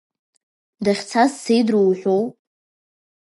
Дахьцаз 0.83 1.31
сеидру 1.43 1.81
уҳәоу. 1.89 2.23